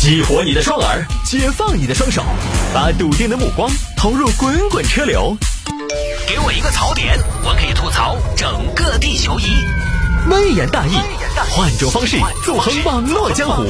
[0.00, 2.22] 激活你的双耳，解放你的双手，
[2.72, 5.36] 把笃定的目光投入滚滚车流。
[6.24, 9.66] 给我一个槽点，我可以吐槽整个地球仪。
[10.30, 10.92] 微言大义，
[11.50, 13.64] 换种方式纵横网络江湖。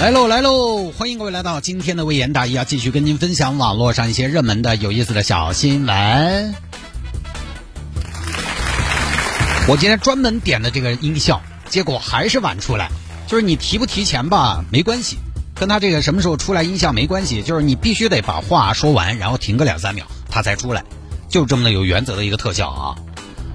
[0.00, 0.90] 来喽来喽！
[0.90, 6.54] 欢迎各位来到今天的微言大义要，继续跟您分享网络上一些热门的、有意思的小新闻。
[9.68, 11.40] 我今天专门点的这个音效，
[11.72, 12.90] 结果还是晚出来。
[13.26, 15.16] 就是你提不提前吧，没关系，
[15.54, 17.42] 跟他这个什么时候出来音效没关系。
[17.42, 20.84] 就是你必须得把话说完，然后停个两三秒，他才出来，
[21.30, 22.96] 就这么的有原则的一个特效啊。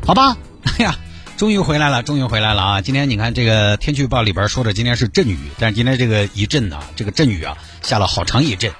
[0.04, 0.98] 好吧，哎呀，
[1.38, 2.82] 终于回来了，终于回来了啊！
[2.82, 8.72] 今天你看这个天气预报里边说的今天是阵雨，但是今天这个一阵呢，这个阵雨啊下了好长一阵，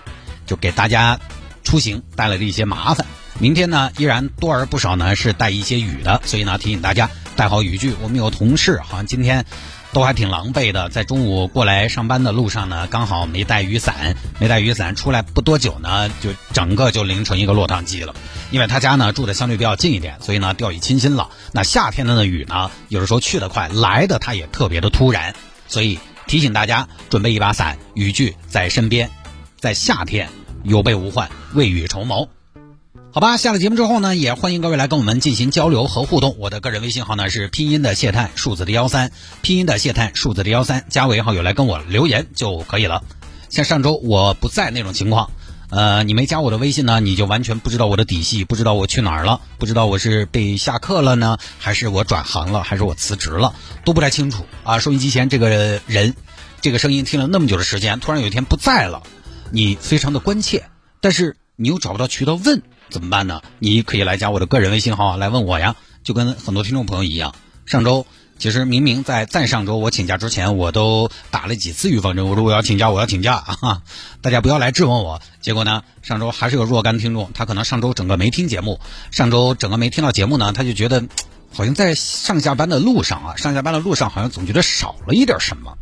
[0.48, 1.20] 就给大家
[1.64, 3.06] 出行带来了一些麻烦。
[3.40, 7.94] 明天呢，依然多而不少呢是带一些雨的，所以呢提醒大家带好雨具。
[8.02, 9.46] 我们有同事好像今天
[9.94, 18.16] 都还挺狼狈的，在中午过来上班的路上呢，刚好没带雨伞，没带雨伞出来不多久呢，就整个就淋成一个落汤鸡了。
[18.50, 21.30] 因为他家呢住的相对比较近一点，所以呢掉以轻心了。
[21.52, 25.36] 那夏天的雨呢，有的时候去得快，来的它也特别的突然，
[25.68, 29.12] 所以提醒大家准备一把伞，雨具在身边，
[29.60, 30.28] 在夏天
[30.64, 32.28] 有备无患，未雨绸缪。
[33.18, 36.36] 好吧，下了节目之后呢，也欢迎各位来跟我们进行交流和互动。
[36.38, 43.02] 我的个人微信号呢是拼音的谢探，数字的幺三，拼音的谢探，数字的幺三，加为好友来跟我留言就可以了。
[43.50, 45.32] 像上周我不在那种情况，
[45.72, 54.78] 呃，你没加我的微信呢，你就完全不知道我的底细，不知道我去哪儿了，不知道我是被下课了呢，还是我转行了，还是我辞职了，都不太清楚啊。
[54.78, 56.14] 收音机前这个人，
[56.62, 59.02] 这个声音听了那么久的时间，突然有一天不在了，
[59.50, 60.70] 你非常的关切，
[61.02, 62.62] 但是你又找不到渠道问。
[62.90, 63.42] 怎么办呢？
[63.60, 67.36] 你可以来加我的个人微信号来问我呀，就跟很多听众朋友一样。
[67.66, 68.06] 上周
[68.38, 73.82] 其实明明在在上周我请假之前，我都打了几次预防针，我说我要请假，我要请假啊！
[74.22, 75.20] 大家不要来质问我。
[75.42, 78.80] 结果呢，上周还是有若干听众，他可能上周整个没听节目，
[79.12, 81.04] 上周整个没听到节目呢，他就觉得
[81.52, 85.78] 好像在上下班的路上啊，上下班的路上好像总觉得少了一点什么。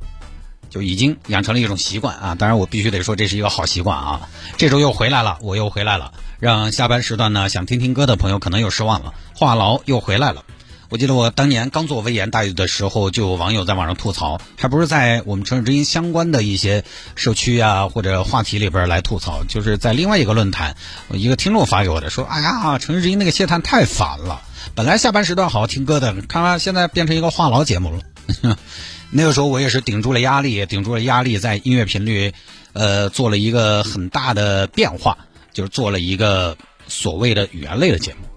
[0.75, 2.35] 就已经养成了一种习惯啊！
[2.35, 4.27] 当然，我必须得说这是一个好习惯啊！
[4.57, 9.13] 这周又回来了，我又回来了，让下班时段呢想听听歌的朋友可能又失望了。
[9.37, 10.43] 话痨又回来了。
[10.89, 16.83] 我记得我当年刚做微言大义的时候，就有网友在网上吐槽，还不是在我们城市之音相关的一些
[17.15, 20.75] 社区啊或者话题里边来吐槽，就是在另外一个论坛，
[21.09, 24.41] 一个听众发给我的，说：“哎呀，城市之音那个谢探太烦了，
[24.75, 27.99] 本来下班时段好好听歌的，看看现在变成一个话痨节目了。”
[29.17, 32.33] 那个时候我也是顶住了压力，顶住了压力，在音乐频率，
[32.73, 35.17] 呃，做了一个很大的变化，
[35.53, 36.57] 就是做了一个
[36.89, 38.27] 所谓的语言类的节目。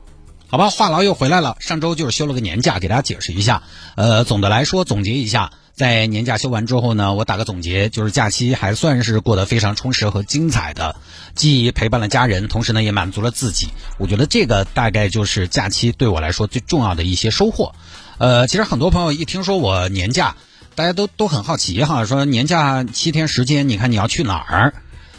[0.47, 1.57] 好吧，话痨又回来了。
[1.59, 3.65] 上周就是休了个年假，给大家解释一下。
[3.97, 10.95] 呃，总的来说，总结一下，在年假休完之后呢，我打个总结，就是假期还算是过得非常充实和精彩的，
[11.35, 13.67] 既陪伴了家人，同时呢也满足了自己。
[13.99, 17.75] 我觉得这个大概就是假期对我来说最重要的一些收获。
[18.19, 20.37] 呃，其实很多朋友一听说我年假，
[20.79, 24.75] 大家都都很好奇哈，说年假七天时间，你看你要去哪儿？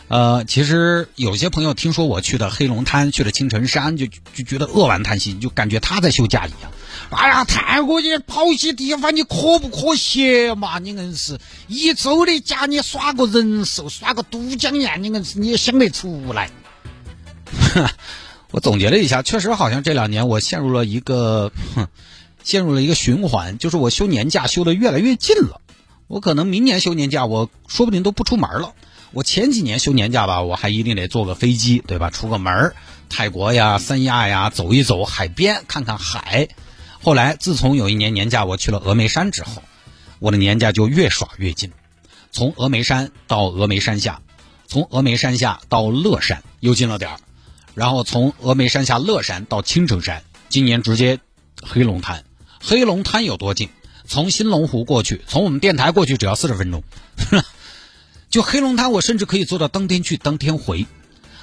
[0.08, 6.72] 呃，其实有些朋友听说我去的黑龙滩，去了青城山，就就觉得扼腕叹息，就感觉他在休假一样。
[7.10, 10.80] 哎呀，泰国你跑些地方，你可不可惜嘛？
[10.80, 11.38] 你硬是
[11.68, 16.50] 一周的假，你耍个人寿，耍个都江堰，你硬是你也想得出来。
[18.52, 21.52] 我总结了一下，确实好像这两年我陷入了一个。
[22.50, 25.62] 陷入了一个循环，就是我休年假休的越来越近了。
[26.08, 28.74] 我可能明年休年假，我说不定都不出门了。
[29.12, 32.10] 我前几年休年假吧，我还一定得坐个飞机，对吧？
[32.10, 32.74] 出个门
[33.08, 36.50] 泰国呀、三亚呀，走一走海边，看看海。
[37.04, 39.62] 后来自从有一年年假我去了峨眉山之后，
[40.18, 41.72] 我的年假就越耍越近。
[42.32, 44.24] 从峨眉山到峨眉山下，
[44.66, 47.20] 从峨眉山下到乐山又近了点儿，
[47.76, 51.20] 然后从峨眉山下乐山到青城山，今年直接
[51.62, 52.24] 黑龙滩。
[52.60, 53.70] 黑龙滩有多近？
[54.06, 56.84] 从新龙湖过去，从我们电台过去只要四十分钟。
[58.30, 60.86] 就黑龙滩，我甚至可以做到当天去当天回。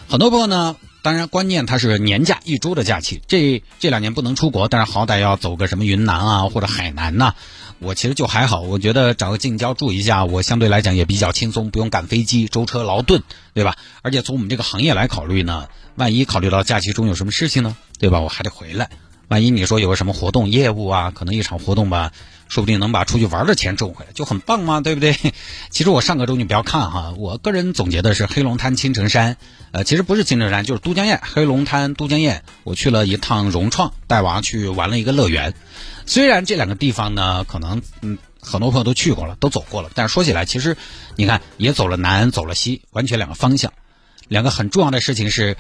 [0.09, 7.35] 很多朋友呢，当然关键他是年假一周的假期，这这两年不能出国，但是好歹要走个什么云南啊或者海南呐。
[7.79, 13.77] 我其实就还好，我觉得找个近郊住一下，我相对来讲也比较轻松，不用赶飞机、舟车劳顿，对吧？
[14.03, 18.21] 而且从我们这个行业来考虑呢，万一考虑到假期中有什么事情呢，对吧？
[18.21, 18.91] 我还得回来。
[19.29, 22.13] 万一你说有个什么活动业务啊，可能一场活动吧，
[22.49, 25.17] 说不定能把出去玩的钱挣回来，就很棒嘛，对不对？
[25.71, 29.37] 其实我上个周你不要看哈，我个人总结的是黑龙滩青城山，
[29.73, 35.55] 呃，其实不是青城山，就是都江堰，黑龙滩都江堰，我去了一趟融创，带娃去玩了一个乐园。
[36.07, 40.77] 虽然这两个地方呢，可能嗯很多朋友都去过了，都走过了，但是说起来，其实
[41.17, 43.73] 你看也走了南，走了西，完全两个方向。
[44.29, 45.57] 两个很重要的事情是，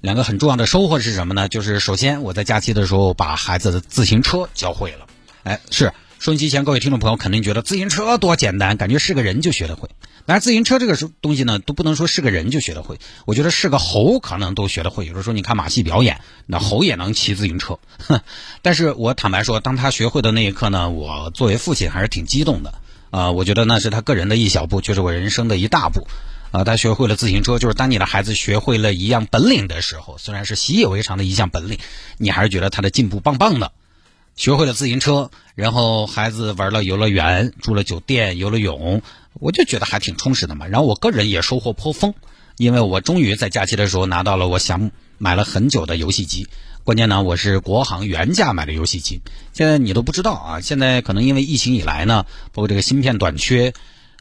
[0.00, 1.48] 两个很重要的收获是什么呢？
[1.48, 5.06] 就是首先我在假期的时候把孩子的自行车教会了。
[5.42, 9.90] 哎，是收音机前各位听众朋友肯定觉得自行车多简单，感觉是个人就学得会。
[10.26, 12.98] 但是自行车这个东西呢，都不能说是个人就学得会。
[13.26, 15.06] 我觉得是个猴可能都学得会。
[15.06, 17.78] 有的时候你看马戏表演，那猴也能骑自行车。
[18.62, 22.74] 但是我坦白说，当他学会的那一刻呢，我作为父亲还是挺激动的。
[23.10, 26.06] 啊，我觉得那是他个人的一小步，却是我人生的一大步。
[26.50, 31.78] 啊，他学会了自行车，就是当你的孩子学会了一样本领的时候，虽然是习以为常的一项本领，
[32.18, 33.70] 你还是觉得他的进步棒棒的。
[34.34, 39.02] 学会了自行车，然后孩子玩了游乐园，住了酒店，游了泳，
[39.34, 40.66] 我就觉得还挺充实的嘛。
[40.66, 42.14] 然后我个人也收获颇丰，
[42.56, 46.48] 因为我终于在假期的时候拿到了我想买了很久的游戏机。
[46.82, 49.20] 关键呢，我是国行原价买的游戏机，
[49.52, 50.60] 现在你都不知道啊。
[50.60, 53.72] 现在可能因为疫情以来呢，包括这个芯片短缺。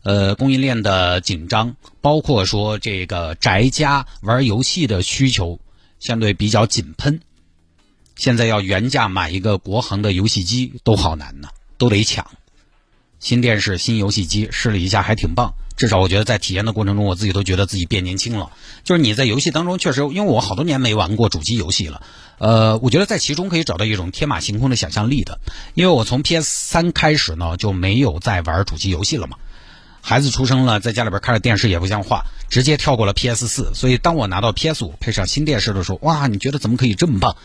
[0.04, 5.60] 呃，供应链的紧张，包括说这个宅家玩游戏的需求
[6.00, 7.22] 相对比较紧喷，
[8.16, 12.26] 现在要原价买一个国行的游戏机都好难呢，都得抢。
[13.20, 15.54] 新电视、新游戏机试了一下，还挺棒。
[15.76, 18.52] 至少我觉得在体验的过程中，我自己都觉得自己变年轻了。
[18.86, 22.02] 就是你在游戏当中，确实，因为我好多年没玩过主机游戏了，
[22.38, 25.40] 呃，我觉得在其中可以找到一种天马行空的想象力的。
[25.74, 29.38] 因为我从 PS 三开始呢，就没有再玩主机游戏了嘛。
[30.02, 33.72] 孩子出生了，在家里边看着电视也不像话，直接跳过了 PS 四。
[33.74, 37.36] 所以当我拿到 PS 五配上新电视的时候，哇，你觉得怎么可以这么棒？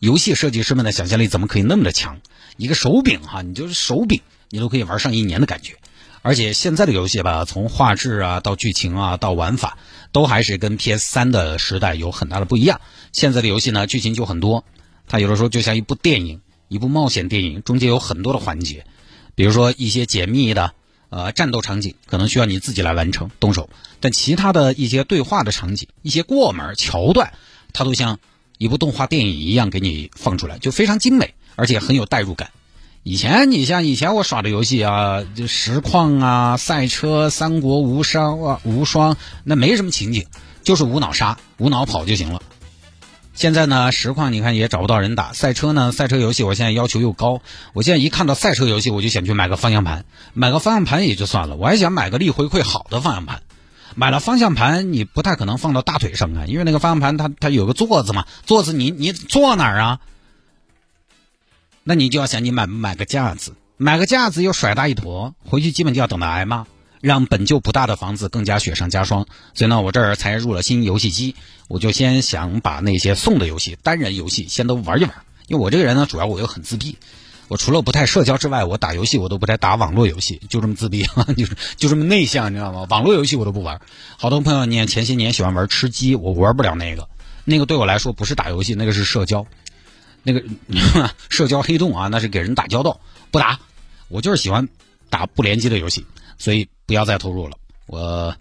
[0.00, 2.18] 游戏设计师们的想象力怎么可以那么的强？
[2.56, 4.20] 一个手柄哈，你就是手柄，
[4.50, 5.76] 你都可以玩上一年的感觉。
[6.22, 9.78] 而且现在的游戏吧，从画质啊到剧情啊到玩法，
[10.12, 12.80] 都还是跟 PS 三的时代有很大的不一样。
[13.12, 14.64] 现在的游戏呢，剧情就很多，
[15.08, 18.84] 它有的时候就像一部电影，一部冒险电影，中间有很多的环节，
[19.34, 20.74] 比如说一些解密的。
[21.12, 23.68] 呃，战斗场景可能需要你自己来完成动手，
[24.00, 27.34] 但其他的一些对话的场景、一些过门桥段，
[27.74, 28.18] 它都像
[28.56, 32.48] 一部动画电影一样给你放出来，就非常精美，而且很有代入感。
[33.02, 40.24] 以前你像以前我耍的游戏啊，就实况啊、赛车、三国无双啊、无双，那没什么情景，
[40.62, 42.40] 就是无脑杀、无脑跑就行了。
[43.34, 45.32] 现在呢，实况你看也找不到人打。
[45.32, 47.40] 赛车呢，赛车游戏我现在要求又高。
[47.72, 50.04] 我现在一看到赛车游戏，我就想去买个方向盘。
[50.34, 53.42] 买个方向盘也就算了，我还想买个力回馈好的方向盘。
[53.94, 60.00] 买了方向盘，你不太可能放到大腿上啊，因为那个方向盘它它有个座子嘛，座子你你坐哪儿啊？
[61.84, 66.66] 那你就要想你买不买个架子，买个架子又甩大一坨，回去基本就要等着挨骂。
[67.02, 71.34] 让本就不大的房子更加雪上加霜，所以呢，我这儿才入了新游戏机，
[71.66, 75.12] 我就先想把那些送的游戏、单人游戏先都玩一玩。
[75.48, 76.96] 因为我这个人呢，主要我又很自闭，
[77.48, 81.02] 我除了不太社交之外，我打游戏我都不太打网络游戏，就这么自闭，
[81.36, 82.86] 就是就这么内向，你知道吗？
[82.88, 83.80] 网络游戏我都不玩。
[84.16, 87.08] 好多朋友你看前些年喜欢玩吃鸡，我玩不了那个，
[87.44, 89.44] 那个对我来说不是打游戏，那个是社交，
[90.22, 90.44] 那个
[91.28, 93.00] 社交黑洞啊，那是给人打交道，
[93.32, 93.58] 不打。
[94.08, 94.68] 我就是喜欢
[95.10, 96.06] 打不联机的游戏，
[96.38, 96.68] 所以。
[96.84, 97.56] 不要再投入了。
[97.86, 98.36] 我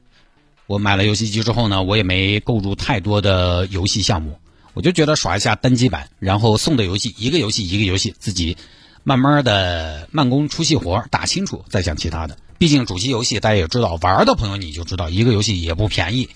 [0.68, 4.38] 我买了游戏机之后呢，我也没购入太多的游戏项目。
[4.74, 8.58] 我就觉得耍一下单机版，然后送的游戏一个游戏一个游戏，自己
[9.04, 12.36] 慢慢的慢工出细活，打清楚再讲其他的。
[12.58, 16.28] 毕竟主机游戏大家也知道，玩的朋友你就知道，一个游戏也不便宜。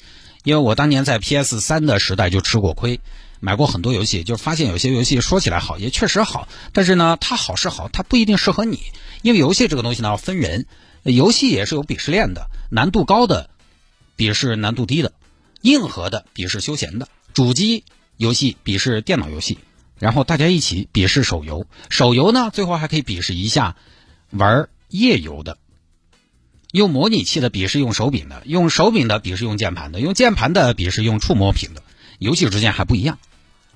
[0.45, 3.01] 因为我当年在 PS 三的时代就吃过亏，
[3.41, 8.79] 买过很多游戏，就发现有些游戏说起来好，也确实好，但是呢，它好是好，它不一定适合你。
[9.21, 10.65] 因为游戏这个东西呢，要分人。
[11.11, 13.51] 游戏也是有鄙视链的，难度高的
[14.17, 15.13] 鄙视难度低的，
[15.61, 17.83] 硬核的鄙视休闲的，主机
[18.17, 19.59] 游戏鄙视电脑游戏，
[19.99, 21.67] 然后大家一起鄙视手游。
[21.89, 23.75] 手游呢，最后还可以鄙视一下
[24.31, 25.59] 玩页游的，
[26.71, 31.83] 用模拟器的鄙视用手柄的，用手柄的鄙视用键盘的，用键盘的鄙视用触摸屏的。
[32.17, 33.19] 游戏之间还不一样。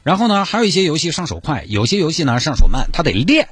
[0.01, 3.49] 然后呢，还有一些游戏上手快，有些游戏呢上手慢，它得练。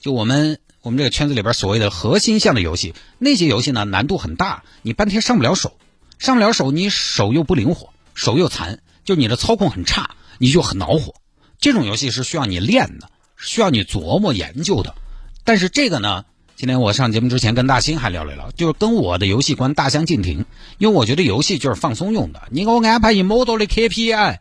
[0.00, 0.60] 就我们。
[0.84, 5.78] 我们这个圈子里边所谓的核心向的游戏，那些游戏呢难度很大，你半天上不了手，
[6.18, 11.14] 上不了手，你手又不灵活，手又残，就你的操控很差，你就很恼火。
[11.58, 14.94] 这种游戏是需要你练的，需要你琢磨研究的。
[15.42, 20.44] 但是这个呢，今天我上节目之前跟大兴还聊了聊，就是跟我的游戏观大相径庭。
[20.76, 24.36] 因为我觉得游戏就是放松用的，你给我安排一么多的 KPI，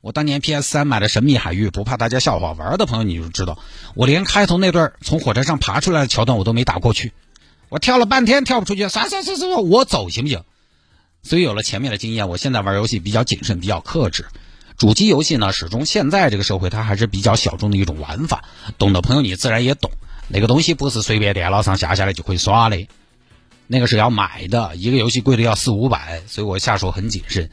[0.00, 3.58] 我当年 PS 三买的《神秘海域》，不怕大家笑话，玩的朋友你就知道，
[3.94, 7.12] 我连开头那段从火车上爬出来的桥段我都没打过去，
[7.68, 10.42] 我跳了半天跳不出去，啥啥啥啥，我走行不行？
[11.22, 14.26] 所以有了前面的经验，我现在玩游戏比较谨慎，比较克制。
[14.76, 18.44] 主机游戏呢，始终现在这个社会它还是比较小众的一种玩法，
[18.78, 19.90] 懂的朋友你自然也懂，
[20.28, 22.86] 那个东西不是随便电脑上下下来就可以耍的，
[23.66, 27.50] 那个是要买的，一个游戏贵的要四五百，所以我下手很谨慎。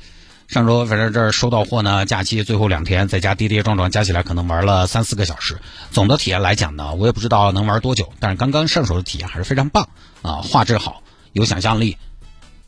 [0.48, 5.58] 上周反正这儿收到货呢，假期最后两天在家跌跌撞撞，加起来可能玩了三四个小时。
[5.92, 9.90] 总的体验来讲呢，我也不知道能玩多久，但是刚刚上手的体验还是非常棒
[10.22, 11.98] 啊，画质好，有想象力，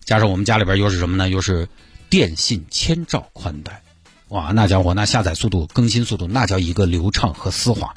[0.03, 1.29] 加上我们家里边又是什么呢？
[1.29, 1.67] 又是
[2.09, 3.83] 电信千兆宽带，
[4.29, 7.93] 哇，那家伙那下载速度、更新速度那叫一个流畅和丝滑。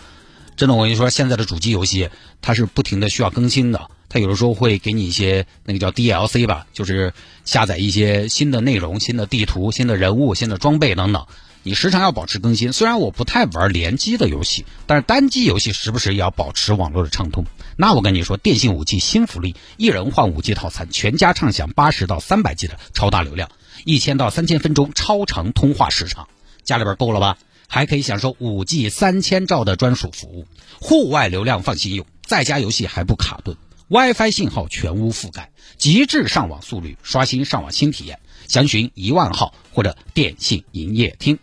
[0.57, 2.11] 真的，我跟你说，现在的主机游戏
[2.43, 3.89] 它是不停的需要更新的。
[4.09, 7.13] 它有的时候会给你一些那个叫 DLC 吧，就是
[7.45, 11.27] 下载一些新的内容、新的地图、新的人物、新的装备等等。
[11.65, 12.73] 你时常要保持更新。
[12.73, 17.45] 虽然我不太玩联机的游戏，但是单机游戏时不时也要保持网络的畅通。
[17.77, 23.51] 那我跟你说，电信五 G 新福利，一人换五 G 套餐，全家畅享八十到三百 G 的超大流量，
[23.85, 26.29] 一千到三千分钟超长通话时长，
[26.65, 27.37] 家里边够了吧？
[27.67, 30.47] 还可以享受五 G 三千兆的专属服务，
[30.81, 33.55] 户外流量放心用，在家游戏还不卡顿。
[33.89, 38.21] WiFi 信号全屋覆盖，极致上网速率，刷新上网新体验。
[38.47, 41.39] 详询一万号或者电信营业厅。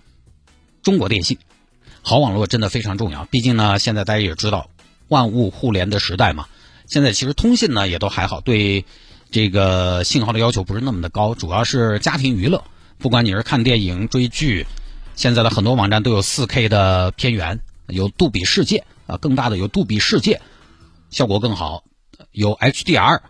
[0.84, 1.40] 中国电信，
[2.04, 3.26] 好网络真的非常重要。
[3.26, 4.70] 毕竟呢，现在大家也知道，
[5.08, 6.48] 万物互联的时代嘛。
[6.86, 8.86] 现在其实通信呢也都还好，对
[9.32, 12.64] 这个信号的要求不是那么的高，主要是家庭娱乐。
[13.00, 14.68] 不管你是看电影、追剧，
[15.16, 20.42] 现在的很多网站都有 4K 的片源，有杜比世界啊，更大的有杜比世界，
[21.10, 21.84] 效果更好。
[22.32, 23.22] 有 HDR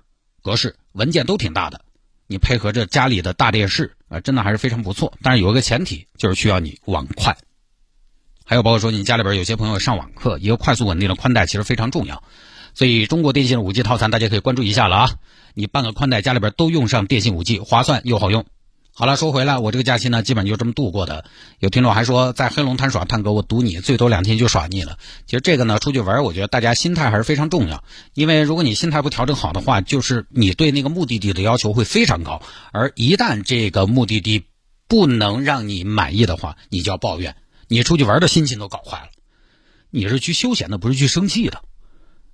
[0.42, 1.82] 格式，文件都挺大的，
[2.28, 5.14] 你配合着家里的大电视啊，真的还是非常不错。
[5.22, 7.38] 但是有一个前提，就是需要你网快。
[8.44, 12.24] 还有包括说你家里边有些朋友上网课，一个快速稳定的宽带其实非常重要。
[12.74, 15.10] 所以中国电信的五 G 套餐大家可以关注一下了啊，
[15.54, 18.46] 你办个宽带，家里边都用上电信五 G，划算又好用。
[18.98, 21.26] 好了，说回来，我这个假期呢，基本就这么度过的。
[21.60, 24.98] 有听众还说，在黑龙滩耍探戈，我赌你最多两天就耍腻了。
[25.26, 27.84] 其实这个呢，出去玩，我觉得大家心态还是非常重要。
[28.14, 32.42] 因为如果你心态不调整好的话，就是你对那个目的地的要求会非常高。
[32.72, 34.46] 而一旦这个目的地
[34.88, 37.36] 不能让你满意的话，你就要抱怨，
[37.68, 39.10] 你出去玩的心情都搞坏了。
[39.90, 41.64] 你是去休闲的，不是去生气的。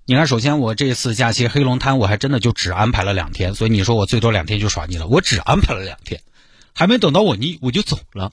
[0.05, 6.21] 你看，首先我这次假期黑龙滩，我还真的就只安排了两天，所以你说我最多两天就耍腻了，我只安排了两天。
[6.73, 8.31] 还没等到我腻，我就走了。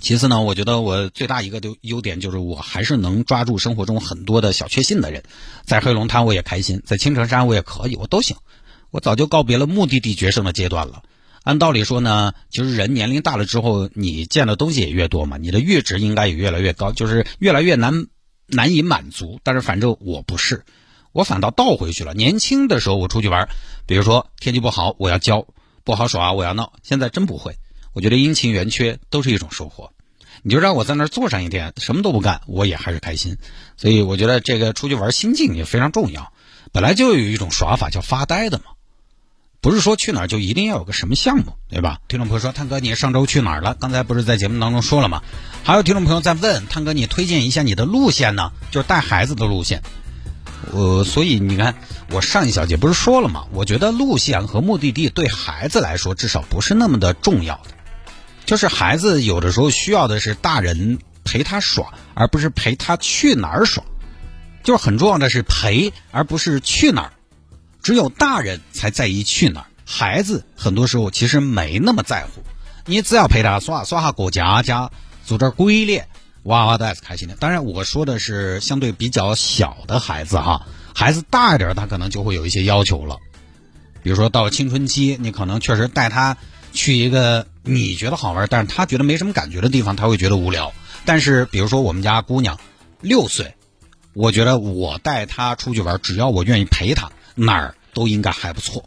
[0.00, 5.22] 其次呢，我觉得我最大一个优优点就是我还是能抓住生活中很多的小确幸的人。
[5.66, 8.36] 在黑龙滩我也开心，在青城山我也可以，我都行。
[8.90, 11.02] 我早就告别了目的地决胜的阶段了。
[11.42, 18.06] 按道理说呢，其实人年龄大了之后，你见的东西也越多嘛，你的阈值应该也越来越高，就是越来越难
[18.46, 19.38] 难以满足。
[19.42, 20.64] 但是反正我不是，
[21.12, 22.14] 我反倒倒回去了。
[22.14, 23.48] 年轻的时候我出去玩，
[23.86, 25.46] 比如说天气不好，我要交。
[25.90, 26.74] 不好耍，我要闹。
[26.84, 27.56] 现在真不会，
[27.92, 29.90] 我觉得阴晴圆缺都是一种收获。
[30.44, 33.38] 你就让我在那儿坐上一天，什么都不干，我也还是开心。
[33.76, 36.32] 所以我觉得这个出去玩心境也非常重要。
[36.70, 38.66] 本来就有一种耍法叫发呆的嘛，
[39.60, 41.98] 不是说去哪儿就一定要有个什么项目，对吧？
[42.06, 43.74] 听众朋友说，探哥你上周去哪儿了？
[43.74, 45.24] 刚才不是在节目当中说了吗？
[45.64, 48.52] 还有听众朋友在问，探哥你推荐一下你的路线呢？
[48.70, 49.82] 就是带孩子的路线。
[50.72, 51.74] 呃，所以你看，
[52.10, 53.44] 我上一小节不是说了吗？
[53.52, 57.70] 我觉得路线和目的地对孩子来说，至少不是那么的重要的。
[58.46, 63.82] 就是孩子有的时候需要的是大人陪他耍，而不是陪他去哪儿耍。
[64.62, 67.12] 就是很重要的是陪，而不是去哪儿。
[67.82, 72.42] 只有大人才在意去哪儿，孩子很多时候其实没那么在乎。
[72.84, 74.90] 你只要陪他耍耍下过家家，
[75.24, 76.08] 做点鬼脸。
[76.44, 77.34] 哇哇的是开心的。
[77.36, 83.18] 当然，我说的是相对比较小的孩子哈，孩子大一点，他可能就会有一些要求了。
[84.02, 86.36] 比如说到青春期，你可能确实带他
[86.72, 90.72] 去一个你觉得好玩，但是他觉得没什么感觉的地方，他会觉得无聊。
[91.04, 92.58] 但是，比如说我们家姑娘
[93.00, 93.54] 六岁，
[94.12, 98.84] 我觉得我带她出去玩，只要我愿意陪她，哪儿都应该还不错。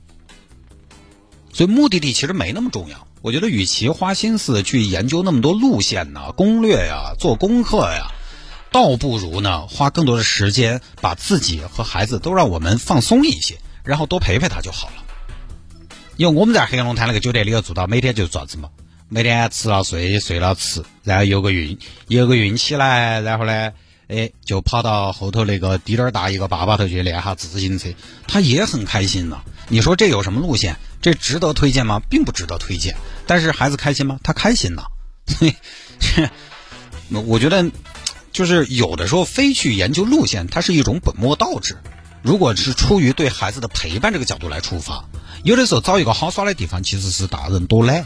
[1.53, 3.07] 所以目的地其实没那么重要。
[3.21, 8.11] 我觉得，与其花心思去研究那么多路线呢、攻略呀、做功课呀，
[8.69, 14.95] 倒不如呢花更多的时间，把自己和孩子都让我们放松一些，然后多陪陪他就好了。
[16.17, 18.69] 因为我们在黑龙潭那个酒店里头做到每天就做子嘛，
[19.07, 23.71] 每天吃了睡，睡了吃，然后游个泳，游个泳起来，然后呢，
[24.09, 27.93] 哎，就跑到后头那个滴点儿大一个坝坝头去练下自行车，
[28.27, 29.41] 他也很开心呐。
[29.69, 30.77] 你说这有什么路线？
[31.03, 32.01] 这值得推荐吗？
[32.09, 32.95] 并不值得推荐。
[33.27, 34.19] 但是孩子开心吗？
[34.23, 34.85] 他开心呐，
[37.27, 37.69] 我觉得
[38.31, 41.77] 就是有的时候非去研究路线，它是一种本末倒置。
[42.21, 45.03] 如果是出于对孩子的陪伴这个角度来出发，
[45.43, 48.05] 有的时候找一个好耍的地方，其实是大人多懒，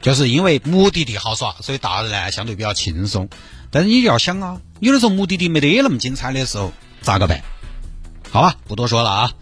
[0.00, 3.28] 就是因为目的地好耍，所以大人呢相对比较轻松。
[3.72, 7.42] 但是你要想啊，有的时候目的地没得那么精彩的时候，咋个办？
[8.30, 9.32] 好吧，不多说了啊。